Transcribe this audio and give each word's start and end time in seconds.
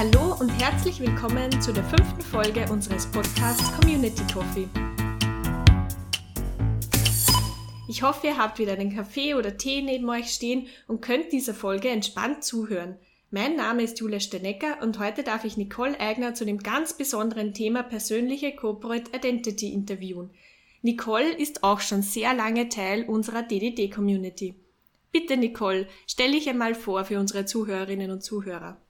Hallo 0.00 0.34
und 0.40 0.48
herzlich 0.48 0.98
willkommen 0.98 1.60
zu 1.60 1.74
der 1.74 1.84
fünften 1.84 2.22
Folge 2.22 2.64
unseres 2.72 3.06
Podcasts 3.06 3.70
Community 3.78 4.22
Coffee. 4.32 4.66
Ich 7.86 8.02
hoffe, 8.02 8.28
ihr 8.28 8.38
habt 8.38 8.58
wieder 8.58 8.72
einen 8.72 8.96
Kaffee 8.96 9.34
oder 9.34 9.58
Tee 9.58 9.82
neben 9.82 10.08
euch 10.08 10.30
stehen 10.30 10.68
und 10.88 11.02
könnt 11.02 11.32
dieser 11.32 11.52
Folge 11.52 11.90
entspannt 11.90 12.44
zuhören. 12.44 12.96
Mein 13.30 13.56
Name 13.56 13.82
ist 13.82 14.00
Julia 14.00 14.20
Stenecker 14.20 14.78
und 14.80 14.98
heute 14.98 15.22
darf 15.22 15.44
ich 15.44 15.58
Nicole 15.58 16.00
Eigner 16.00 16.32
zu 16.32 16.46
dem 16.46 16.60
ganz 16.60 16.94
besonderen 16.94 17.52
Thema 17.52 17.82
persönliche 17.82 18.56
Corporate 18.56 19.10
Identity 19.14 19.70
interviewen. 19.70 20.30
Nicole 20.80 21.30
ist 21.30 21.62
auch 21.62 21.80
schon 21.80 22.00
sehr 22.00 22.32
lange 22.32 22.70
Teil 22.70 23.04
unserer 23.04 23.42
DDD-Community. 23.42 24.54
Bitte, 25.12 25.36
Nicole, 25.36 25.86
stell 26.06 26.32
dich 26.32 26.48
einmal 26.48 26.74
vor 26.74 27.04
für 27.04 27.20
unsere 27.20 27.44
Zuhörerinnen 27.44 28.10
und 28.10 28.22
Zuhörer. 28.22 28.80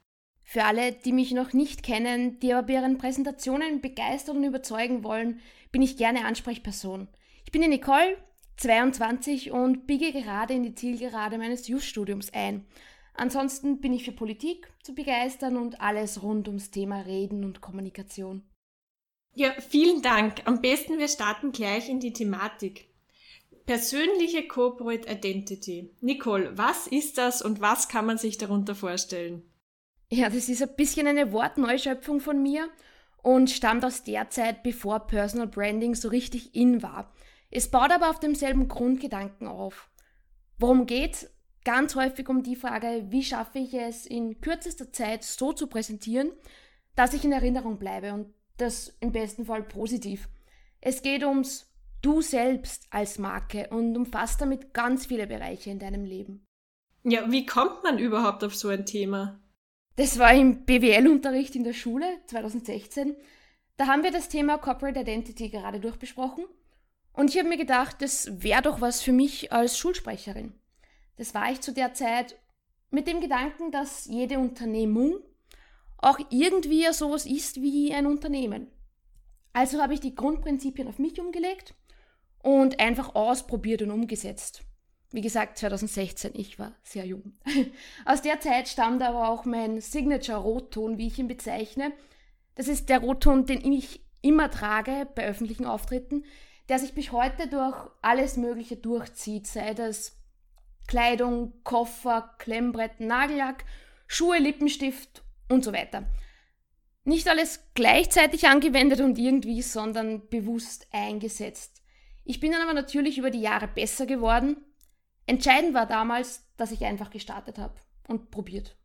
Für 0.53 0.65
alle, 0.65 0.91
die 0.91 1.13
mich 1.13 1.31
noch 1.31 1.53
nicht 1.53 1.85
kennen, 1.85 2.41
die 2.41 2.53
aber 2.53 2.67
bei 2.67 2.73
ihren 2.73 2.99
Präsentationen 2.99 3.81
begeistern 3.81 4.39
und 4.39 4.43
überzeugen 4.43 5.05
wollen, 5.05 5.39
bin 5.71 5.81
ich 5.81 5.97
gerne 5.97 6.25
Ansprechperson. 6.25 7.07
Ich 7.45 7.53
bin 7.53 7.63
die 7.63 7.69
Nicole, 7.69 8.17
22 8.57 9.53
und 9.53 9.87
biege 9.87 10.11
gerade 10.11 10.55
in 10.55 10.65
die 10.65 10.75
Zielgerade 10.75 11.39
meines 11.39 11.69
Just-Studiums 11.69 12.33
ein. 12.33 12.67
Ansonsten 13.15 13.81
bin 13.81 13.93
ich 13.93 14.05
für 14.05 14.11
Politik 14.11 14.69
zu 14.83 14.93
begeistern 14.93 15.57
und 15.57 15.81
alles 15.81 16.21
rund 16.21 16.49
ums 16.49 16.73
Thema 16.73 17.03
Reden 17.03 17.45
und 17.45 17.61
Kommunikation. 17.61 18.43
Ja, 19.37 19.53
vielen 19.61 20.03
Dank. 20.03 20.43
Am 20.47 20.61
besten 20.61 20.99
wir 20.99 21.07
starten 21.07 21.53
gleich 21.53 21.89
in 21.89 22.01
die 22.01 22.13
Thematik. 22.13 22.89
Persönliche 23.67 24.49
Corporate 24.49 25.09
Identity. 25.09 25.95
Nicole, 26.01 26.59
was 26.59 26.89
ist 26.89 27.19
das 27.19 27.41
und 27.41 27.61
was 27.61 27.87
kann 27.87 28.05
man 28.05 28.19
sich 28.19 28.37
darunter 28.37 28.75
vorstellen? 28.75 29.45
Ja, 30.13 30.29
das 30.29 30.49
ist 30.49 30.63
ein 30.63 30.75
bisschen 30.77 31.07
eine 31.07 31.33
Wortneuschöpfung 31.33 32.21
von 32.21 32.43
mir 32.43 32.69
und 33.23 33.49
stammt 33.49 33.85
aus 33.85 34.03
der 34.03 34.29
Zeit, 34.31 34.63
bevor 34.65 35.07
Personal 35.07 35.47
Branding 35.47 35.95
so 35.95 36.09
richtig 36.09 36.55
in 36.55 36.83
war. 36.83 37.13
Es 37.51 37.71
baut 37.71 37.93
aber 37.93 38.11
auf 38.11 38.19
demselben 38.19 38.69
Grundgedanken 38.69 39.47
auf. 39.47 39.89
Worum 40.59 40.87
geht's? 40.87 41.31
Ganz 41.65 41.95
häufig 41.95 42.29
um 42.29 42.43
die 42.43 42.57
Frage, 42.57 43.07
wie 43.11 43.23
schaffe 43.23 43.59
ich 43.59 43.75
es 43.75 44.07
in 44.07 44.41
kürzester 44.41 44.93
Zeit 44.93 45.25
so 45.25 45.53
zu 45.53 45.67
präsentieren, 45.67 46.33
dass 46.97 47.13
ich 47.13 47.25
in 47.25 47.33
Erinnerung 47.33 47.79
bleibe 47.79 48.13
und 48.13 48.35
das 48.57 48.97
im 49.01 49.13
besten 49.13 49.45
Fall 49.45 49.63
positiv. 49.63 50.29
Es 50.81 51.03
geht 51.03 51.25
ums 51.25 51.71
Du 52.03 52.23
selbst 52.23 52.87
als 52.91 53.19
Marke 53.19 53.69
und 53.69 53.95
umfasst 53.95 54.41
damit 54.41 54.73
ganz 54.73 55.07
viele 55.07 55.27
Bereiche 55.27 55.71
in 55.71 55.79
deinem 55.79 56.05
Leben. 56.05 56.47
Ja, 57.03 57.31
wie 57.31 57.45
kommt 57.45 57.83
man 57.83 57.99
überhaupt 57.99 58.43
auf 58.43 58.55
so 58.55 58.69
ein 58.69 58.87
Thema? 58.87 59.40
Das 60.01 60.19
war 60.19 60.33
im 60.33 60.65
BWL-Unterricht 60.65 61.55
in 61.57 61.63
der 61.63 61.75
Schule 61.75 62.07
2016. 62.25 63.15
Da 63.77 63.87
haben 63.87 64.03
wir 64.03 64.11
das 64.11 64.31
Thema 64.31 64.57
Corporate 64.57 64.99
Identity 64.99 65.51
gerade 65.51 65.79
durchbesprochen. 65.79 66.47
Und 67.13 67.29
ich 67.29 67.39
habe 67.39 67.51
mir 67.51 67.59
gedacht, 67.59 68.01
das 68.01 68.43
wäre 68.43 68.63
doch 68.63 68.81
was 68.81 69.03
für 69.03 69.13
mich 69.13 69.53
als 69.53 69.77
Schulsprecherin. 69.77 70.55
Das 71.19 71.35
war 71.35 71.53
ich 71.53 71.61
zu 71.61 71.75
der 71.75 71.93
Zeit 71.93 72.39
mit 72.91 73.07
dem 73.09 73.21
Gedanken, 73.21 73.73
dass 73.73 74.07
jede 74.07 74.39
Unternehmung 74.39 75.19
auch 75.99 76.19
irgendwie 76.31 76.91
sowas 76.95 77.27
ist 77.27 77.61
wie 77.61 77.93
ein 77.93 78.07
Unternehmen. 78.07 78.69
Also 79.53 79.83
habe 79.83 79.93
ich 79.93 80.01
die 80.01 80.15
Grundprinzipien 80.15 80.89
auf 80.89 80.99
mich 80.99 81.21
umgelegt 81.21 81.75
und 82.43 82.81
einfach 82.81 83.15
ausprobiert 83.15 83.83
und 83.83 83.91
umgesetzt. 83.91 84.63
Wie 85.13 85.21
gesagt, 85.21 85.59
2016, 85.59 86.33
ich 86.35 86.59
war 86.59 86.73
sehr 86.83 87.05
jung. 87.05 87.33
Aus 88.05 88.23
der 88.23 88.41
Zeit 88.41 88.69
stammt 88.69 89.03
aber 89.03 89.29
auch 89.29 89.45
mein 89.45 89.81
Signature-Rotton, 89.81 90.99
wie 90.99 91.09
ich 91.09 91.19
ihn 91.19 91.27
bezeichne. 91.27 91.93
Das 92.55 92.69
ist 92.69 92.89
der 92.89 93.01
Rotton, 93.01 93.47
den 93.47 93.73
ich 93.73 94.05
immer 94.23 94.51
trage 94.51 95.09
bei 95.15 95.27
öffentlichen 95.27 95.67
Auftritten, 95.67 96.25
der 96.69 96.79
sich 96.79 96.95
bis 96.95 97.11
heute 97.11 97.49
durch 97.49 97.77
alles 98.03 98.37
Mögliche 98.37 98.77
durchzieht, 98.77 99.47
sei 99.47 99.75
das 99.75 100.17
Kleidung, 100.87 101.55
Koffer, 101.65 102.35
Klemmbrett, 102.39 103.01
Nagellack, 103.01 103.65
Schuhe, 104.07 104.39
Lippenstift 104.39 105.23
und 105.49 105.65
so 105.65 105.73
weiter. 105.73 106.05
Nicht 107.05 107.29
alles 107.29 107.65
gleichzeitig 107.75 108.47
angewendet 108.47 109.01
und 109.01 109.19
irgendwie, 109.19 109.63
sondern 109.63 110.29
bewusst 110.29 110.87
eingesetzt. 110.93 111.83
Ich 112.25 112.41
bin 112.41 112.53
dann 112.53 112.63
aber 112.63 112.75
natürlich 112.75 113.19
über 113.19 113.31
die 113.31 113.41
Jahre 113.41 113.67
besser 113.67 114.07
geworden. 114.07 114.57
Entscheidend 115.31 115.75
war 115.75 115.87
damals, 115.87 116.45
dass 116.57 116.73
ich 116.73 116.85
einfach 116.85 117.09
gestartet 117.09 117.57
habe 117.57 117.75
und 118.09 118.33
probiert. 118.33 118.77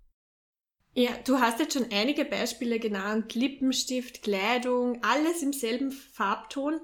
Ja, 0.93 1.09
du 1.25 1.39
hast 1.39 1.59
jetzt 1.59 1.73
schon 1.73 1.91
einige 1.91 2.23
Beispiele 2.23 2.77
genannt. 2.77 3.33
Lippenstift, 3.33 4.21
Kleidung, 4.21 5.03
alles 5.03 5.41
im 5.41 5.53
selben 5.53 5.91
Farbton. 5.91 6.79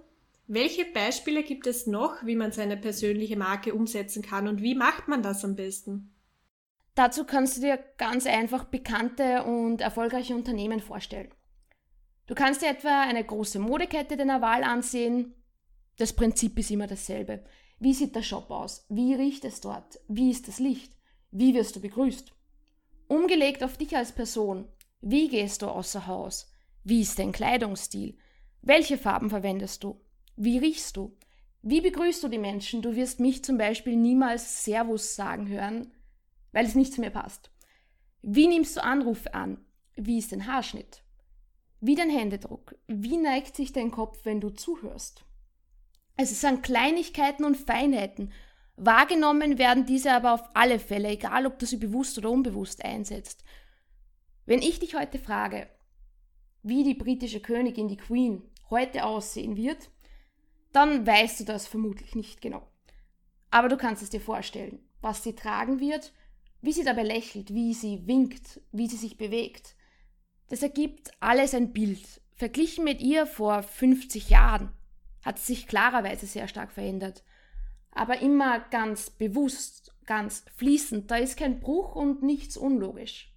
Welche 0.48 0.84
Beispiele 0.84 1.44
gibt 1.44 1.68
es 1.68 1.86
noch, 1.86 2.26
wie 2.26 2.36
man 2.36 2.52
seine 2.52 2.76
persönliche 2.76 3.38
Marke 3.38 3.76
umsetzen 3.76 4.24
kann 4.24 4.48
und 4.48 4.64
wie 4.64 4.74
macht 4.74 5.08
man 5.08 5.22
das 5.22 5.46
am 5.46 5.56
besten? 5.56 6.12
Dazu 6.96 7.24
kannst 7.24 7.58
du 7.58 7.62
dir 7.62 7.78
ganz 8.00 8.26
einfach 8.26 8.64
bekannte 8.64 9.44
und 9.44 9.82
erfolgreiche 9.82 10.34
Unternehmen 10.34 10.80
vorstellen. 10.80 11.32
Du 12.26 12.34
kannst 12.34 12.64
dir 12.64 12.70
etwa 12.70 13.02
eine 13.02 13.24
große 13.24 13.60
Modekette 13.60 14.18
deiner 14.18 14.42
Wahl 14.42 14.64
ansehen. 14.64 15.36
Das 15.98 16.14
Prinzip 16.14 16.58
ist 16.58 16.72
immer 16.72 16.88
dasselbe. 16.88 17.44
Wie 17.84 17.96
sieht 17.96 18.16
der 18.16 18.22
Shop 18.22 18.52
aus? 18.52 18.86
Wie 18.90 19.16
riecht 19.16 19.44
es 19.44 19.60
dort? 19.60 20.00
Wie 20.08 20.30
ist 20.30 20.48
das 20.48 20.60
Licht? 20.60 20.96
Wie 21.32 21.56
wirst 21.56 21.76
du 21.76 21.82
begrüßt? 21.82 22.32
Umgelegt 23.08 23.64
auf 23.64 23.76
dich 23.76 23.98
als 23.98 24.12
Person. 24.12 24.68
Wie 25.02 25.30
gehst 25.30 25.64
du 25.64 25.68
außer 25.68 26.06
Haus? 26.06 26.54
Wie 26.84 27.02
ist 27.02 27.18
dein 27.18 27.32
Kleidungsstil? 27.32 28.20
Welche 28.62 29.00
Farben 29.00 29.32
verwendest 29.32 29.84
du? 29.84 30.00
Wie 30.36 30.60
riechst 30.60 30.96
du? 30.96 31.18
Wie 31.64 31.82
begrüßt 31.82 32.22
du 32.22 32.28
die 32.28 32.38
Menschen? 32.38 32.84
Du 32.84 32.96
wirst 32.96 33.20
mich 33.20 33.44
zum 33.44 33.58
Beispiel 33.58 33.96
niemals 33.96 34.64
Servus 34.64 35.16
sagen 35.16 35.48
hören, 35.48 35.92
weil 36.52 36.68
es 36.68 36.76
nicht 36.76 36.94
zu 36.94 37.02
mir 37.02 37.10
passt. 37.10 37.50
Wie 38.22 38.46
nimmst 38.46 38.78
du 38.78 38.84
Anrufe 38.84 39.34
an? 39.34 39.58
Wie 39.96 40.20
ist 40.20 40.34
dein 40.34 40.46
Haarschnitt? 40.46 41.02
Wie 41.80 41.96
dein 41.96 42.12
Händedruck? 42.12 42.76
Wie 42.86 43.18
neigt 43.18 43.56
sich 43.56 43.74
dein 43.74 43.90
Kopf, 43.90 44.20
wenn 44.24 44.40
du 44.40 44.52
zuhörst? 44.52 45.26
Es 46.22 46.40
sind 46.40 46.62
Kleinigkeiten 46.62 47.44
und 47.44 47.58
Feinheiten. 47.58 48.32
Wahrgenommen 48.76 49.58
werden 49.58 49.88
diese 49.88 50.12
aber 50.12 50.34
auf 50.34 50.44
alle 50.54 50.78
Fälle, 50.78 51.10
egal 51.10 51.48
ob 51.48 51.58
du 51.58 51.66
sie 51.66 51.78
bewusst 51.78 52.16
oder 52.20 52.30
unbewusst 52.30 52.86
einsetzt. 52.86 53.44
Wenn 54.46 54.62
ich 54.62 54.78
dich 54.78 54.94
heute 54.94 55.18
frage, 55.18 55.68
wie 56.62 56.84
die 56.84 56.94
britische 56.94 57.40
Königin, 57.40 57.88
die 57.88 57.98
Queen, 57.98 58.44
heute 58.70 59.04
aussehen 59.04 59.56
wird, 59.56 59.90
dann 60.74 61.08
weißt 61.08 61.40
du 61.40 61.44
das 61.44 61.66
vermutlich 61.66 62.14
nicht 62.14 62.40
genau. 62.40 62.68
Aber 63.50 63.68
du 63.68 63.76
kannst 63.76 64.04
es 64.04 64.12
dir 64.12 64.22
vorstellen, 64.22 64.78
was 65.02 65.24
sie 65.24 65.34
tragen 65.34 65.80
wird, 65.80 66.14
wie 66.62 66.72
sie 66.72 66.84
dabei 66.84 67.04
lächelt, 67.04 67.52
wie 67.52 67.74
sie 67.74 68.06
winkt, 68.06 68.62
wie 68.72 68.88
sie 68.88 68.98
sich 68.98 69.18
bewegt. 69.18 69.76
Das 70.50 70.62
ergibt 70.62 71.12
alles 71.20 71.56
ein 71.56 71.74
Bild. 71.74 72.22
Verglichen 72.36 72.84
mit 72.84 73.02
ihr 73.02 73.26
vor 73.26 73.64
50 73.64 74.30
Jahren 74.30 74.72
hat 75.22 75.40
sich 75.40 75.68
klarerweise 75.68 76.26
sehr 76.26 76.48
stark 76.48 76.72
verändert. 76.72 77.24
Aber 77.92 78.22
immer 78.22 78.60
ganz 78.60 79.10
bewusst, 79.10 79.94
ganz 80.06 80.44
fließend. 80.56 81.12
Da 81.12 81.18
ist 81.18 81.38
kein 81.38 81.60
Bruch 81.60 81.96
und 81.96 82.24
nichts 82.24 82.58
unlogisch. 82.58 83.34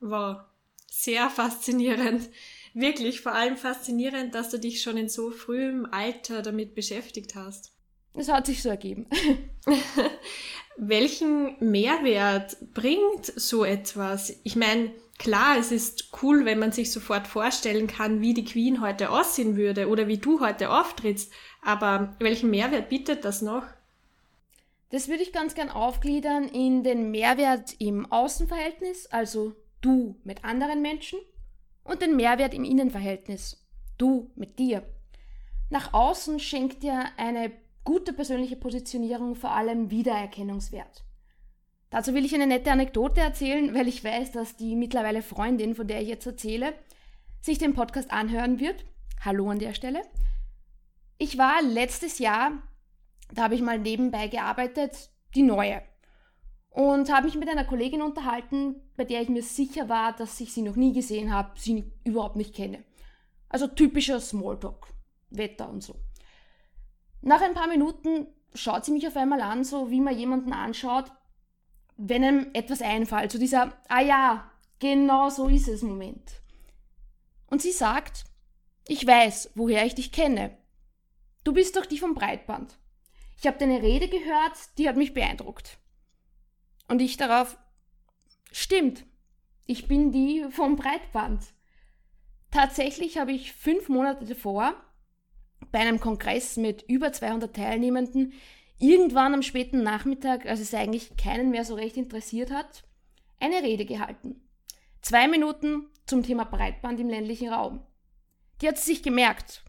Wow, 0.00 0.38
sehr 0.86 1.30
faszinierend. 1.30 2.28
Wirklich, 2.74 3.20
vor 3.20 3.32
allem 3.32 3.56
faszinierend, 3.56 4.34
dass 4.34 4.50
du 4.50 4.58
dich 4.58 4.82
schon 4.82 4.96
in 4.96 5.08
so 5.08 5.30
frühem 5.30 5.86
Alter 5.90 6.42
damit 6.42 6.74
beschäftigt 6.74 7.34
hast. 7.34 7.72
Es 8.14 8.28
hat 8.28 8.46
sich 8.46 8.62
so 8.62 8.68
ergeben. 8.68 9.06
Welchen 10.76 11.56
Mehrwert 11.60 12.56
bringt 12.72 13.26
so 13.26 13.64
etwas? 13.64 14.34
Ich 14.42 14.56
meine, 14.56 14.92
klar, 15.20 15.58
es 15.58 15.70
ist 15.70 16.10
cool, 16.22 16.44
wenn 16.46 16.58
man 16.58 16.72
sich 16.72 16.90
sofort 16.90 17.28
vorstellen 17.28 17.86
kann, 17.86 18.22
wie 18.22 18.34
die 18.34 18.44
Queen 18.44 18.80
heute 18.80 19.10
aussehen 19.10 19.56
würde 19.56 19.88
oder 19.88 20.08
wie 20.08 20.18
du 20.18 20.40
heute 20.40 20.70
auftrittst, 20.70 21.32
aber 21.62 22.16
welchen 22.18 22.50
Mehrwert 22.50 22.88
bietet 22.88 23.24
das 23.24 23.42
noch? 23.42 23.62
Das 24.88 25.08
würde 25.08 25.22
ich 25.22 25.32
ganz 25.32 25.54
gern 25.54 25.68
aufgliedern 25.68 26.48
in 26.48 26.82
den 26.82 27.10
Mehrwert 27.10 27.74
im 27.78 28.10
Außenverhältnis, 28.10 29.06
also 29.06 29.54
du 29.82 30.16
mit 30.24 30.44
anderen 30.44 30.82
Menschen 30.82 31.20
und 31.84 32.02
den 32.02 32.16
Mehrwert 32.16 32.54
im 32.54 32.64
Innenverhältnis. 32.64 33.64
Du 33.98 34.30
mit 34.34 34.58
dir. 34.58 34.82
Nach 35.68 35.92
außen 35.92 36.40
schenkt 36.40 36.82
dir 36.82 37.04
eine 37.18 37.52
gute 37.84 38.14
persönliche 38.14 38.56
Positionierung 38.56 39.36
vor 39.36 39.52
allem 39.52 39.90
Wiedererkennungswert. 39.90 41.04
Dazu 41.90 42.14
will 42.14 42.24
ich 42.24 42.34
eine 42.34 42.46
nette 42.46 42.70
Anekdote 42.70 43.20
erzählen, 43.20 43.74
weil 43.74 43.88
ich 43.88 44.04
weiß, 44.04 44.30
dass 44.30 44.54
die 44.54 44.76
mittlerweile 44.76 45.22
Freundin, 45.22 45.74
von 45.74 45.88
der 45.88 46.00
ich 46.00 46.08
jetzt 46.08 46.24
erzähle, 46.24 46.72
sich 47.40 47.58
den 47.58 47.74
Podcast 47.74 48.12
anhören 48.12 48.60
wird. 48.60 48.84
Hallo 49.24 49.50
an 49.50 49.58
der 49.58 49.74
Stelle. 49.74 50.02
Ich 51.18 51.36
war 51.36 51.60
letztes 51.62 52.20
Jahr, 52.20 52.52
da 53.34 53.42
habe 53.42 53.56
ich 53.56 53.60
mal 53.60 53.78
nebenbei 53.78 54.28
gearbeitet, 54.28 55.10
die 55.34 55.42
neue. 55.42 55.82
und 56.70 57.12
habe 57.12 57.26
mich 57.26 57.34
mit 57.34 57.48
einer 57.48 57.64
Kollegin 57.64 58.00
unterhalten, 58.00 58.76
bei 58.96 59.04
der 59.04 59.20
ich 59.20 59.28
mir 59.28 59.42
sicher 59.42 59.88
war, 59.88 60.12
dass 60.12 60.40
ich 60.40 60.52
sie 60.52 60.62
noch 60.62 60.76
nie 60.76 60.92
gesehen 60.92 61.32
habe, 61.34 61.58
sie 61.58 61.92
überhaupt 62.04 62.36
nicht 62.36 62.54
kenne. 62.54 62.84
Also 63.48 63.66
typischer 63.66 64.20
Smalltalk, 64.20 64.86
Wetter 65.30 65.68
und 65.68 65.82
so. 65.82 65.96
Nach 67.20 67.42
ein 67.42 67.54
paar 67.54 67.66
Minuten 67.66 68.28
schaut 68.54 68.84
sie 68.84 68.92
mich 68.92 69.08
auf 69.08 69.16
einmal 69.16 69.40
an, 69.40 69.64
so 69.64 69.90
wie 69.90 70.00
man 70.00 70.16
jemanden 70.16 70.52
anschaut, 70.52 71.10
wenn 72.02 72.24
einem 72.24 72.50
etwas 72.54 72.80
einfällt, 72.80 73.30
so 73.30 73.38
dieser, 73.38 73.78
ah 73.88 74.00
ja, 74.00 74.50
genau 74.78 75.28
so 75.28 75.48
ist 75.48 75.68
es 75.68 75.82
Moment. 75.82 76.40
Und 77.46 77.60
sie 77.60 77.72
sagt, 77.72 78.24
ich 78.88 79.06
weiß, 79.06 79.50
woher 79.54 79.84
ich 79.84 79.94
dich 79.94 80.10
kenne. 80.10 80.56
Du 81.44 81.52
bist 81.52 81.76
doch 81.76 81.84
die 81.84 81.98
vom 81.98 82.14
Breitband. 82.14 82.78
Ich 83.38 83.46
habe 83.46 83.58
deine 83.58 83.82
Rede 83.82 84.08
gehört, 84.08 84.56
die 84.78 84.88
hat 84.88 84.96
mich 84.96 85.12
beeindruckt. 85.12 85.78
Und 86.88 87.00
ich 87.02 87.18
darauf, 87.18 87.58
stimmt, 88.50 89.04
ich 89.66 89.86
bin 89.86 90.10
die 90.10 90.46
vom 90.50 90.76
Breitband. 90.76 91.42
Tatsächlich 92.50 93.18
habe 93.18 93.32
ich 93.32 93.52
fünf 93.52 93.88
Monate 93.88 94.24
davor 94.24 94.74
bei 95.70 95.80
einem 95.80 96.00
Kongress 96.00 96.56
mit 96.56 96.82
über 96.82 97.12
200 97.12 97.54
Teilnehmenden 97.54 98.32
irgendwann 98.80 99.34
am 99.34 99.42
späten 99.42 99.82
Nachmittag, 99.82 100.46
als 100.46 100.58
es 100.58 100.74
eigentlich 100.74 101.16
keinen 101.16 101.50
mehr 101.50 101.64
so 101.64 101.74
recht 101.74 101.96
interessiert 101.96 102.50
hat, 102.50 102.82
eine 103.38 103.62
Rede 103.62 103.84
gehalten. 103.84 104.40
Zwei 105.02 105.28
Minuten 105.28 105.86
zum 106.06 106.22
Thema 106.22 106.44
Breitband 106.44 106.98
im 106.98 107.08
ländlichen 107.08 107.50
Raum. 107.50 107.86
Die 108.60 108.68
hat 108.68 108.78
sie 108.78 108.92
sich 108.92 109.02
gemerkt. 109.02 109.64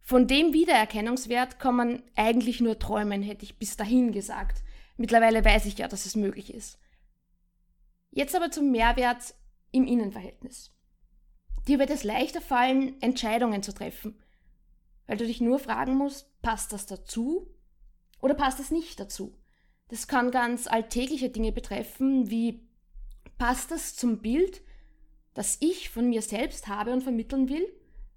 Von 0.00 0.28
dem 0.28 0.52
Wiedererkennungswert 0.52 1.58
kann 1.58 1.74
man 1.74 2.02
eigentlich 2.14 2.60
nur 2.60 2.78
träumen, 2.78 3.22
hätte 3.22 3.44
ich 3.44 3.58
bis 3.58 3.76
dahin 3.76 4.12
gesagt. 4.12 4.62
Mittlerweile 4.96 5.44
weiß 5.44 5.66
ich 5.66 5.78
ja, 5.78 5.88
dass 5.88 6.06
es 6.06 6.14
möglich 6.14 6.54
ist. 6.54 6.78
Jetzt 8.10 8.34
aber 8.36 8.50
zum 8.50 8.70
Mehrwert 8.70 9.34
im 9.72 9.86
Innenverhältnis. 9.86 10.72
Dir 11.66 11.78
wird 11.78 11.90
es 11.90 12.04
leichter 12.04 12.40
fallen, 12.40 13.00
Entscheidungen 13.02 13.62
zu 13.62 13.74
treffen, 13.74 14.22
weil 15.06 15.16
du 15.16 15.26
dich 15.26 15.40
nur 15.40 15.58
fragen 15.58 15.96
musst, 15.96 16.40
passt 16.40 16.72
das 16.72 16.86
dazu 16.86 17.55
oder 18.26 18.34
passt 18.34 18.58
es 18.58 18.72
nicht 18.72 18.98
dazu? 18.98 19.38
Das 19.86 20.08
kann 20.08 20.32
ganz 20.32 20.66
alltägliche 20.66 21.30
Dinge 21.30 21.52
betreffen, 21.52 22.28
wie 22.28 22.68
passt 23.38 23.70
das 23.70 23.94
zum 23.94 24.18
Bild, 24.18 24.62
das 25.32 25.58
ich 25.60 25.90
von 25.90 26.08
mir 26.08 26.22
selbst 26.22 26.66
habe 26.66 26.92
und 26.92 27.04
vermitteln 27.04 27.48
will, 27.48 27.64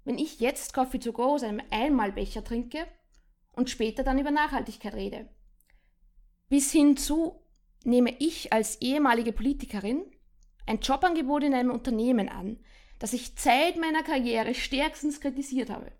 wenn 0.04 0.18
ich 0.18 0.40
jetzt 0.40 0.74
Coffee 0.74 0.98
to 0.98 1.12
go 1.12 1.34
aus 1.34 1.44
einem 1.44 1.62
Einmalbecher 1.70 2.42
trinke 2.42 2.88
und 3.52 3.70
später 3.70 4.02
dann 4.02 4.18
über 4.18 4.32
Nachhaltigkeit 4.32 4.94
rede. 4.94 5.28
Bis 6.48 6.72
hin 6.72 6.96
zu, 6.96 7.40
nehme 7.84 8.12
ich 8.18 8.52
als 8.52 8.80
ehemalige 8.82 9.32
Politikerin 9.32 10.02
ein 10.66 10.80
Jobangebot 10.80 11.44
in 11.44 11.54
einem 11.54 11.70
Unternehmen 11.70 12.28
an, 12.28 12.58
das 12.98 13.12
ich 13.12 13.36
Zeit 13.36 13.76
meiner 13.76 14.02
Karriere 14.02 14.54
stärkstens 14.54 15.20
kritisiert 15.20 15.70
habe. 15.70 15.92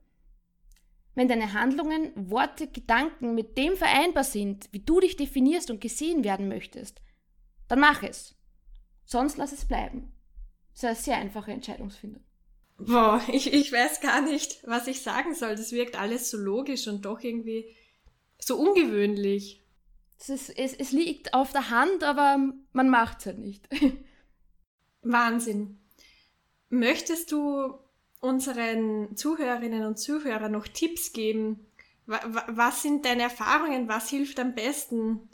Wenn 1.15 1.29
deine 1.29 1.53
Handlungen, 1.53 2.13
Worte, 2.15 2.69
Gedanken 2.69 3.35
mit 3.35 3.59
dem 3.59 3.77
vereinbar 3.77 4.25
sind, 4.25 4.69
wie 4.73 4.81
du 4.81 5.01
dich 5.01 5.17
definierst 5.17 5.71
und 5.71 5.81
gesehen 5.81 6.25
werden 6.25 6.49
möchtest, 6.49 7.01
dann 7.69 7.81
mach 7.81 8.03
es. 8.03 8.37
Sonst 9.05 9.37
lass 9.37 9.53
es 9.53 9.65
bleiben. 9.65 10.13
Das 10.73 10.83
ist 10.83 10.85
eine 10.85 10.97
sehr 10.97 11.17
einfache 11.17 11.53
Entscheidungsfindung. 11.53 12.23
Boah, 12.79 13.23
ich, 13.31 13.53
ich 13.53 13.73
weiß 13.73 14.01
gar 14.01 14.23
nicht, 14.23 14.67
was 14.67 14.87
ich 14.87 15.03
sagen 15.03 15.35
soll. 15.35 15.55
Das 15.57 15.73
wirkt 15.73 15.97
alles 15.97 16.31
so 16.31 16.39
logisch 16.39 16.89
und 16.89 17.05
doch 17.05 17.21
irgendwie 17.21 17.75
so 18.39 18.57
ungewöhnlich. 18.57 19.63
Es, 20.19 20.29
ist, 20.29 20.59
es, 20.59 20.75
es 20.75 20.93
liegt 20.93 21.35
auf 21.35 21.53
der 21.53 21.71
Hand, 21.71 22.05
aber 22.05 22.53
man 22.73 22.89
macht 22.89 23.21
es 23.21 23.27
halt 23.27 23.39
nicht. 23.39 23.69
Wahnsinn. 25.03 25.79
Möchtest 26.69 27.33
du 27.33 27.75
unseren 28.21 29.17
Zuhörerinnen 29.17 29.85
und 29.85 29.99
Zuhörern 29.99 30.53
noch 30.53 30.69
Tipps 30.69 31.13
geben? 31.13 31.67
Was 32.07 32.83
sind 32.83 33.05
deine 33.05 33.23
Erfahrungen? 33.23 33.89
Was 33.89 34.09
hilft 34.09 34.39
am 34.41 34.55
besten? 34.55 35.29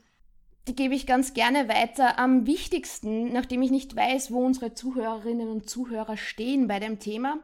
Die 0.68 0.74
gebe 0.74 0.94
ich 0.94 1.06
ganz 1.06 1.32
gerne 1.32 1.68
weiter. 1.68 2.18
Am 2.18 2.46
wichtigsten, 2.46 3.32
nachdem 3.32 3.62
ich 3.62 3.70
nicht 3.70 3.94
weiß, 3.94 4.32
wo 4.32 4.44
unsere 4.44 4.74
Zuhörerinnen 4.74 5.48
und 5.48 5.70
Zuhörer 5.70 6.16
stehen 6.16 6.66
bei 6.66 6.80
dem 6.80 6.98
Thema, 6.98 7.38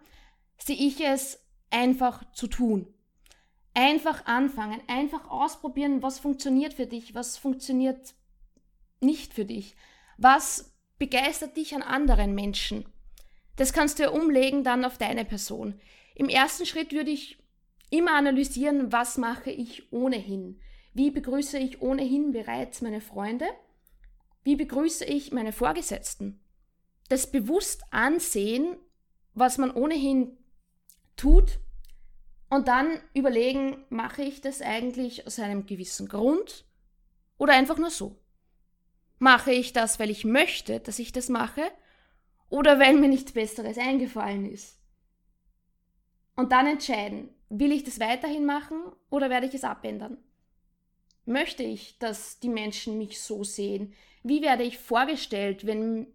sehe 0.59 0.77
ich 0.77 1.00
es 1.00 1.41
einfach 1.71 2.25
zu 2.33 2.47
tun. 2.47 2.93
Einfach 3.75 4.27
anfangen, 4.27 4.81
einfach 4.87 5.31
ausprobieren, 5.31 6.03
was 6.03 6.19
funktioniert 6.19 6.75
für 6.75 6.87
dich, 6.87 7.15
was 7.15 7.38
funktioniert 7.38 8.15
nicht 9.00 9.35
für 9.35 9.45
dich, 9.45 9.77
was 10.19 10.75
begeistert 10.99 11.56
dich 11.56 11.75
an 11.75 11.83
anderen 11.83 12.35
Menschen. 12.35 12.85
Das 13.56 13.72
kannst 13.72 13.99
du 13.99 14.04
ja 14.04 14.10
umlegen 14.10 14.64
dann 14.64 14.84
auf 14.84 14.99
deine 14.99 15.25
Person. 15.25 15.81
Im 16.14 16.28
ersten 16.28 16.66
Schritt 16.66 16.93
würde 16.93 17.10
ich 17.10 17.38
immer 17.90 18.14
analysieren, 18.14 18.93
was 18.93 19.19
mache 19.19 19.50
ich 19.50 19.93
ohnehin. 19.93 20.60
Wie 20.94 21.10
begrüße 21.10 21.58
ich 21.58 21.81
ohnehin 21.81 22.32
bereits 22.32 22.81
meine 22.81 23.00
Freunde? 23.00 23.46
Wie 24.44 24.56
begrüße 24.56 25.04
ich 25.04 25.32
meine 25.32 25.52
Vorgesetzten? 25.52 26.40
Das 27.08 27.31
bewusst 27.31 27.82
ansehen, 27.90 28.76
was 29.34 29.58
man 29.58 29.70
ohnehin 29.70 30.37
tut, 31.16 31.58
und 32.52 32.69
dann 32.69 33.00
überlegen, 33.14 33.82
mache 33.88 34.22
ich 34.22 34.43
das 34.43 34.60
eigentlich 34.60 35.26
aus 35.26 35.38
einem 35.38 35.64
gewissen 35.64 36.06
Grund 36.06 36.66
oder 37.38 37.54
einfach 37.54 37.78
nur 37.78 37.88
so? 37.88 38.20
Mache 39.19 39.52
ich 39.52 39.72
das, 39.72 39.99
weil 39.99 40.10
ich 40.10 40.26
möchte, 40.26 40.78
dass 40.78 40.99
ich 40.99 41.12
das 41.12 41.31
mache 41.31 41.62
oder 42.52 42.78
weil 42.78 42.94
mir 42.94 43.08
nichts 43.08 43.32
Besseres 43.32 43.78
eingefallen 43.78 44.50
ist? 44.50 44.78
Und 46.37 46.52
dann 46.52 46.66
entscheiden, 46.66 47.28
will 47.49 47.72
ich 47.72 47.84
das 47.84 48.00
weiterhin 48.00 48.46
machen 48.46 48.81
oder 49.10 49.28
werde 49.31 49.46
ich 49.46 49.54
es 49.54 49.64
abändern? 49.64 50.16
Möchte 51.25 51.62
ich, 51.62 51.99
dass 51.99 52.38
die 52.40 52.49
Menschen 52.49 52.99
mich 52.99 53.20
so 53.20 53.44
sehen? 53.44 53.94
Wie 54.22 54.43
werde 54.43 54.62
ich 54.62 54.78
vorgestellt, 54.78 55.66
wenn 55.66 56.06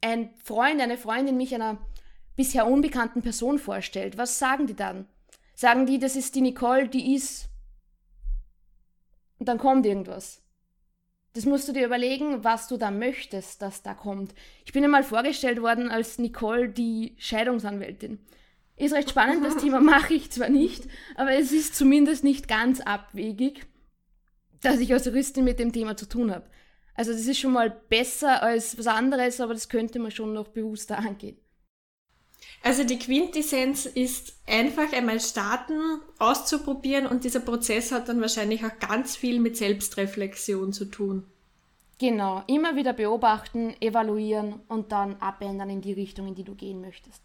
ein 0.00 0.34
Freund, 0.42 0.80
eine 0.80 0.98
Freundin 0.98 1.36
mich 1.36 1.54
einer 1.54 1.78
bisher 2.36 2.66
unbekannten 2.66 3.22
Person 3.22 3.58
vorstellt? 3.58 4.18
Was 4.18 4.38
sagen 4.38 4.66
die 4.66 4.76
dann? 4.76 5.06
sagen 5.60 5.84
die, 5.84 5.98
das 5.98 6.16
ist 6.16 6.34
die 6.34 6.40
Nicole, 6.40 6.88
die 6.88 7.14
ist. 7.14 7.50
Und 9.38 9.46
dann 9.46 9.58
kommt 9.58 9.84
irgendwas. 9.84 10.42
Das 11.32 11.44
musst 11.44 11.68
du 11.68 11.72
dir 11.72 11.86
überlegen, 11.86 12.42
was 12.42 12.66
du 12.66 12.76
da 12.76 12.90
möchtest, 12.90 13.62
dass 13.62 13.82
da 13.82 13.94
kommt. 13.94 14.34
Ich 14.64 14.72
bin 14.72 14.82
einmal 14.82 15.04
vorgestellt 15.04 15.62
worden 15.62 15.88
als 15.88 16.18
Nicole, 16.18 16.68
die 16.68 17.14
Scheidungsanwältin. 17.18 18.18
Ist 18.76 18.94
recht 18.94 19.10
spannend, 19.10 19.44
das 19.44 19.56
Thema 19.62 19.80
mache 19.80 20.14
ich 20.14 20.30
zwar 20.30 20.48
nicht, 20.48 20.88
aber 21.14 21.32
es 21.32 21.52
ist 21.52 21.76
zumindest 21.76 22.24
nicht 22.24 22.48
ganz 22.48 22.80
abwegig, 22.80 23.66
dass 24.60 24.80
ich 24.80 24.92
als 24.92 25.04
Juristin 25.04 25.44
mit 25.44 25.58
dem 25.58 25.72
Thema 25.72 25.96
zu 25.96 26.08
tun 26.08 26.34
habe. 26.34 26.46
Also 26.94 27.12
das 27.12 27.26
ist 27.26 27.38
schon 27.38 27.52
mal 27.52 27.70
besser 27.70 28.42
als 28.42 28.76
was 28.76 28.86
anderes, 28.86 29.40
aber 29.40 29.54
das 29.54 29.68
könnte 29.68 29.98
man 29.98 30.10
schon 30.10 30.32
noch 30.32 30.48
bewusster 30.48 30.98
angehen. 30.98 31.36
Also 32.62 32.84
die 32.84 32.98
Quintessenz 32.98 33.86
ist 33.86 34.34
einfach 34.46 34.92
einmal 34.92 35.20
starten, 35.20 36.00
auszuprobieren 36.18 37.06
und 37.06 37.24
dieser 37.24 37.40
Prozess 37.40 37.90
hat 37.90 38.08
dann 38.08 38.20
wahrscheinlich 38.20 38.64
auch 38.64 38.78
ganz 38.78 39.16
viel 39.16 39.40
mit 39.40 39.56
Selbstreflexion 39.56 40.72
zu 40.72 40.84
tun. 40.86 41.26
Genau, 41.98 42.42
immer 42.46 42.76
wieder 42.76 42.92
beobachten, 42.92 43.74
evaluieren 43.80 44.60
und 44.68 44.92
dann 44.92 45.16
abändern 45.16 45.68
in 45.68 45.80
die 45.82 45.92
Richtung, 45.92 46.28
in 46.28 46.34
die 46.34 46.44
du 46.44 46.54
gehen 46.54 46.80
möchtest. 46.80 47.22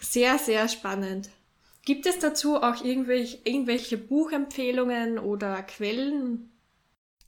Sehr, 0.00 0.38
sehr 0.38 0.68
spannend. 0.68 1.30
Gibt 1.84 2.06
es 2.06 2.18
dazu 2.18 2.56
auch 2.56 2.84
irgendwelche, 2.84 3.38
irgendwelche 3.44 3.96
Buchempfehlungen 3.96 5.18
oder 5.18 5.62
Quellen? 5.62 6.50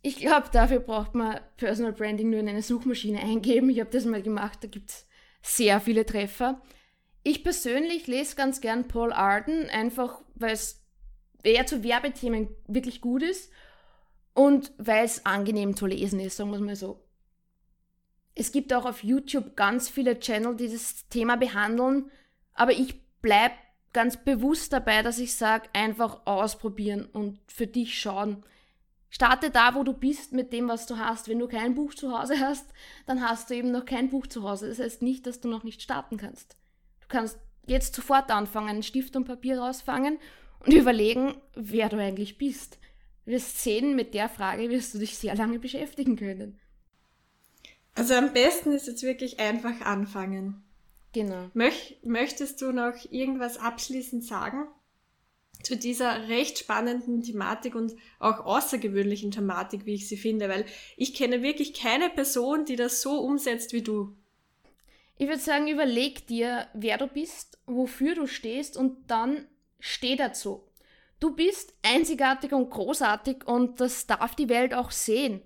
Ich 0.03 0.17
glaube, 0.17 0.49
dafür 0.53 0.81
braucht 0.81 1.15
man 1.15 1.41
Personal 1.57 1.93
Branding 1.93 2.31
nur 2.31 2.41
in 2.41 2.49
eine 2.49 2.63
Suchmaschine 2.63 3.21
eingeben. 3.21 3.71
Ich 3.71 3.81
habe 3.81 3.91
das 3.91 4.05
mal 4.05 4.23
gemacht, 4.23 4.59
da 4.63 4.69
gibt 4.69 4.91
es 4.91 5.07
sehr 5.43 5.81
viele 5.81 6.05
Treffer. 6.05 6.61
Ich 7.25 7.45
persönlich 7.45 8.07
lese 8.09 8.35
ganz 8.35 8.61
gern 8.61 8.89
Paul 8.89 9.13
Arden, 9.13 9.69
einfach 9.69 10.21
weil 10.35 10.53
es 10.53 10.83
eher 11.45 11.67
zu 11.67 11.85
Werbethemen 11.85 12.49
wirklich 12.67 13.01
gut 13.01 13.23
ist 13.23 13.51
und 14.35 14.73
weil 14.79 15.05
es 15.05 15.25
angenehm 15.25 15.77
zu 15.77 15.87
lesen 15.87 16.19
ist, 16.21 16.37
sagen 16.37 16.51
wir 16.51 16.57
es 16.57 16.63
mal 16.63 16.77
so. 16.77 17.05
Es 18.35 18.51
gibt 18.51 18.73
auch 18.73 18.87
auf 18.87 19.05
YouTube 19.05 19.57
ganz 19.57 19.89
viele 19.89 20.19
Channel, 20.19 20.57
die 20.57 20.69
das 20.69 21.09
Thema 21.09 21.37
behandeln, 21.37 22.11
aber 22.55 22.73
ich 22.73 23.01
bleibe 23.21 23.55
ganz 23.93 24.17
bewusst 24.17 24.73
dabei, 24.73 25.03
dass 25.03 25.19
ich 25.19 25.35
sage, 25.35 25.69
einfach 25.75 26.27
ausprobieren 26.27 27.05
und 27.05 27.39
für 27.47 27.67
dich 27.67 28.01
schauen. 28.01 28.43
Starte 29.11 29.51
da, 29.51 29.75
wo 29.75 29.85
du 29.85 29.93
bist, 29.93 30.33
mit 30.33 30.55
dem, 30.55 30.69
was 30.69 30.87
du 30.87 30.97
hast. 30.97 31.29
Wenn 31.29 31.39
du 31.39 31.47
kein 31.47 31.75
Buch 31.75 31.93
zu 31.93 32.19
Hause 32.19 32.41
hast, 32.41 32.67
dann 33.05 33.23
hast 33.23 33.51
du 33.51 33.55
eben 33.55 33.71
noch 33.71 33.85
kein 33.85 34.09
Buch 34.09 34.27
zu 34.27 34.49
Hause. 34.49 34.69
Das 34.69 34.79
heißt 34.79 35.03
nicht, 35.03 35.27
dass 35.27 35.41
du 35.41 35.49
noch 35.49 35.65
nicht 35.65 35.83
starten 35.83 36.17
kannst 36.17 36.57
kannst 37.13 37.39
jetzt 37.67 37.95
sofort 37.95 38.31
anfangen, 38.31 38.83
Stift 38.83 39.15
und 39.15 39.25
Papier 39.25 39.61
rausfangen 39.61 40.19
und 40.61 40.73
überlegen, 40.73 41.35
wer 41.55 41.89
du 41.89 41.99
eigentlich 41.99 42.39
bist. 42.39 42.79
Wirst 43.25 43.63
sehen, 43.63 43.95
mit 43.95 44.15
der 44.15 44.29
Frage 44.29 44.69
wirst 44.71 44.95
du 44.95 44.99
dich 44.99 45.17
sehr 45.17 45.37
lange 45.37 45.61
beschäftigen 45.61 46.17
können. 46.17 46.59
Also 47.95 48.15
am 48.15 48.33
besten 48.33 48.73
ist 48.73 48.89
jetzt 48.89 49.03
wirklich 49.03 49.39
einfach 49.39 49.81
anfangen. 49.83 50.65
Genau. 51.13 51.51
Möch, 51.55 51.99
möchtest 52.03 52.61
du 52.63 52.73
noch 52.73 52.95
irgendwas 53.11 53.59
abschließend 53.59 54.25
sagen 54.25 54.67
zu 55.63 55.77
dieser 55.77 56.29
recht 56.29 56.59
spannenden 56.59 57.23
Thematik 57.23 57.75
und 57.75 57.95
auch 58.19 58.45
außergewöhnlichen 58.45 59.31
Thematik, 59.31 59.87
wie 59.87 59.95
ich 59.95 60.09
sie 60.09 60.17
finde? 60.17 60.49
Weil 60.49 60.65
ich 60.97 61.15
kenne 61.15 61.43
wirklich 61.43 61.75
keine 61.75 62.09
Person, 62.11 62.65
die 62.65 62.77
das 62.77 63.03
so 63.03 63.21
umsetzt 63.21 63.73
wie 63.73 63.83
du. 63.83 64.17
Ich 65.23 65.29
würde 65.29 65.41
sagen, 65.41 65.69
überleg 65.69 66.27
dir, 66.27 66.67
wer 66.75 66.99
du 66.99 67.07
bist, 67.07 67.57
wofür 67.67 68.17
du 68.17 68.27
stehst 68.27 68.77
und 68.77 69.09
dann 69.09 69.47
steh 69.79 70.17
dazu. 70.17 70.65
Du 71.21 71.37
bist 71.37 71.75
einzigartig 71.85 72.53
und 72.53 72.71
großartig 72.71 73.47
und 73.47 73.81
das 73.81 74.09
darf 74.09 74.35
die 74.35 74.49
Welt 74.49 74.75
auch 74.75 74.91
sehen. 74.91 75.41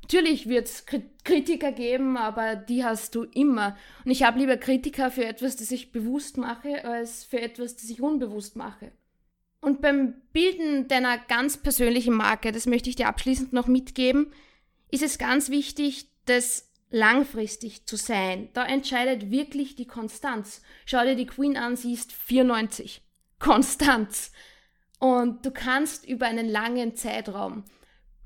Natürlich 0.00 0.48
wird 0.48 0.68
es 0.68 0.86
Kritiker 0.86 1.70
geben, 1.70 2.16
aber 2.16 2.56
die 2.56 2.82
hast 2.82 3.14
du 3.14 3.24
immer. 3.24 3.76
Und 4.06 4.10
ich 4.10 4.22
habe 4.22 4.38
lieber 4.38 4.56
Kritiker 4.56 5.10
für 5.10 5.26
etwas, 5.26 5.56
das 5.56 5.70
ich 5.70 5.92
bewusst 5.92 6.38
mache, 6.38 6.82
als 6.86 7.24
für 7.24 7.42
etwas, 7.42 7.76
das 7.76 7.90
ich 7.90 8.00
unbewusst 8.00 8.56
mache. 8.56 8.90
Und 9.60 9.82
beim 9.82 10.14
Bilden 10.32 10.88
deiner 10.88 11.18
ganz 11.18 11.58
persönlichen 11.58 12.14
Marke, 12.14 12.52
das 12.52 12.64
möchte 12.64 12.88
ich 12.88 12.96
dir 12.96 13.08
abschließend 13.08 13.52
noch 13.52 13.66
mitgeben, 13.66 14.32
ist 14.90 15.02
es 15.02 15.18
ganz 15.18 15.50
wichtig, 15.50 16.06
das 16.24 16.71
langfristig 16.92 17.86
zu 17.86 17.96
sein. 17.96 18.50
Da 18.52 18.64
entscheidet 18.64 19.30
wirklich 19.32 19.74
die 19.74 19.86
Konstanz. 19.86 20.62
Schau 20.86 21.02
dir 21.02 21.16
die 21.16 21.26
Queen 21.26 21.56
an, 21.56 21.76
sie 21.76 21.92
ist 21.92 22.12
94. 22.12 23.02
Konstanz. 23.40 24.30
Und 25.00 25.44
du 25.44 25.50
kannst 25.50 26.06
über 26.06 26.26
einen 26.26 26.48
langen 26.48 26.94
Zeitraum 26.94 27.64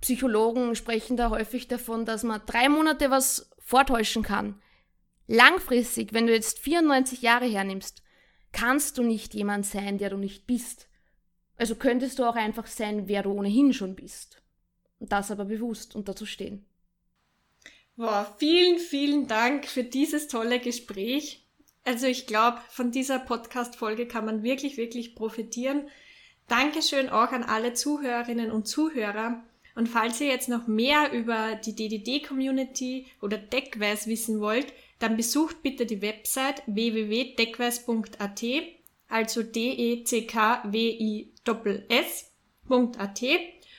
Psychologen 0.01 0.75
sprechen 0.75 1.17
da 1.17 1.31
häufig 1.31 1.69
davon, 1.69 2.05
dass 2.05 2.23
man 2.23 2.43
drei 2.47 2.69
Monate 2.69 3.11
was 3.11 3.51
vortäuschen 3.59 4.23
kann. 4.23 4.61
Langfristig, 5.27 6.13
wenn 6.13 6.27
du 6.27 6.33
jetzt 6.33 6.59
94 6.61 7.23
Jahre 7.23 7.47
hernimmst, 7.47 8.03
kannst 8.53 8.99
du 8.99 9.03
nicht 9.03 9.35
jemand 9.35 9.67
sein, 9.67 9.99
der 9.99 10.11
du 10.11 10.17
nicht 10.17 10.47
bist. 10.47 10.89
Also 11.57 11.75
könntest 11.75 12.19
du 12.19 12.25
auch 12.25 12.37
einfach 12.37 12.67
sein, 12.67 13.09
wer 13.09 13.23
du 13.23 13.33
ohnehin 13.33 13.73
schon 13.73 13.97
bist. 13.97 14.43
Und 14.99 15.13
das 15.13 15.31
aber 15.31 15.47
bewusst 15.47 15.97
und 15.97 16.09
dazu 16.09 16.27
stehen. 16.27 16.67
Wow, 17.99 18.27
vielen, 18.37 18.79
vielen 18.79 19.27
Dank 19.27 19.67
für 19.67 19.83
dieses 19.83 20.29
tolle 20.29 20.61
Gespräch. 20.61 21.43
Also 21.85 22.07
ich 22.07 22.27
glaube, 22.27 22.59
von 22.69 22.91
dieser 22.91 23.19
Podcast-Folge 23.19 24.07
kann 24.07 24.27
man 24.27 24.43
wirklich, 24.43 24.77
wirklich 24.77 25.15
profitieren. 25.15 25.89
Dankeschön 26.47 27.09
auch 27.09 27.33
an 27.33 27.43
alle 27.43 27.73
Zuhörerinnen 27.73 28.51
und 28.51 28.69
Zuhörer. 28.69 29.43
Und 29.75 29.89
falls 29.89 30.21
ihr 30.21 30.27
jetzt 30.27 30.51
noch 30.51 30.67
mehr 30.67 31.11
über 31.13 31.55
die 31.55 31.75
DDD-Community 31.75 33.07
oder 33.23 33.39
Deckwise 33.39 34.11
wissen 34.11 34.41
wollt, 34.41 34.75
dann 34.99 35.17
besucht 35.17 35.63
bitte 35.63 35.87
die 35.87 36.03
Website 36.03 36.63
www.deckwise.at, 36.67 38.45
also 39.09 39.43
D-E-C-K-W-I-S.at 39.43 40.03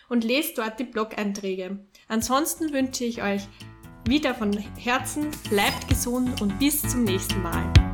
und 0.10 0.24
lest 0.24 0.58
dort 0.58 0.80
die 0.80 0.86
Blog-Einträge. 0.86 1.86
Ansonsten 2.08 2.72
wünsche 2.74 3.04
ich 3.04 3.22
euch 3.22 3.42
wieder 4.10 4.34
von 4.34 4.52
Herzen, 4.78 5.28
bleibt 5.50 5.88
gesund 5.88 6.42
und 6.42 6.58
bis 6.60 6.82
zum 6.82 7.04
nächsten 7.04 7.42
Mal. 7.42 7.87